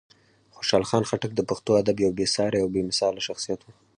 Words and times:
خوشحال 0.55 0.83
خان 0.89 1.03
خټک 1.09 1.31
د 1.35 1.41
پښتو 1.49 1.71
ادب 1.81 1.97
یو 2.05 2.11
بېساری 2.17 2.59
او 2.63 2.67
بېمثاله 2.75 3.19
شخصیت 3.27 3.59
و. 3.63 3.67